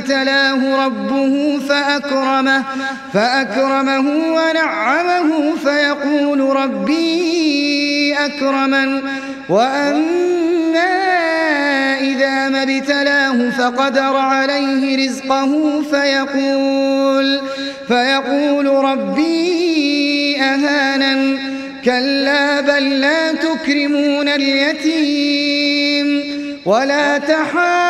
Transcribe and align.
ابتلاه 0.00 0.86
ربه 0.86 1.58
فأكرمه, 1.68 2.64
فأكرمه 3.14 4.06
ونعمه 4.08 5.56
فيقول 5.64 6.40
ربي 6.56 8.14
أكرمن. 8.14 9.02
وأما 9.48 10.80
إذا 12.00 12.48
ما 12.48 12.62
ابتلاه 12.62 13.50
فقدر 13.50 14.16
عليه 14.16 15.06
رزقه 15.06 15.82
فيقول, 15.82 17.40
فيقول 17.88 18.66
ربي 18.66 20.36
أهانن. 20.40 21.38
كلا 21.84 22.60
بل 22.60 23.00
لا 23.00 23.32
تكرمون 23.32 24.28
اليتيم 24.28 26.24
ولا 26.66 27.18
تحاضون 27.18 27.89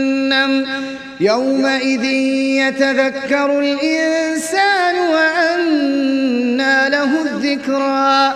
يومئذ 1.19 2.03
يتذكر 2.63 3.59
الإنسان 3.59 4.95
وأنى 5.13 6.89
له 6.89 7.21
الذكرى. 7.21 8.33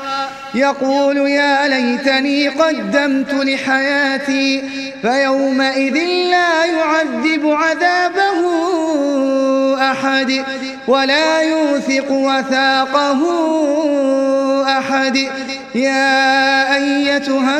يقول 0.55 1.17
يا 1.17 1.67
ليتني 1.67 2.47
قدمت 2.47 3.33
لحياتي 3.33 4.63
فيومئذ 5.01 5.97
لا 6.31 6.65
يعذب 6.65 7.47
عذابه 7.47 8.41
أحد 9.91 10.43
ولا 10.87 11.41
يوثق 11.41 12.11
وثاقه 12.11 13.21
أحد. 14.77 15.17
يا 15.75 16.75
أيتها 16.75 17.59